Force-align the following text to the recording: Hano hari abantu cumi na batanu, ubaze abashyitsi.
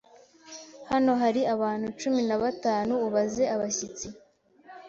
Hano 0.91 1.11
hari 1.21 1.41
abantu 1.55 1.87
cumi 1.99 2.21
na 2.27 2.35
batanu, 2.43 2.93
ubaze 3.07 3.43
abashyitsi. 3.55 4.07